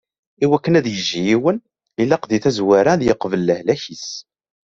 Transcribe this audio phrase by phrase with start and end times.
[0.43, 1.57] Iwakken ad yejji yiwen,
[2.01, 4.07] ilaq di tazwara ad yeqbel lehlak-is.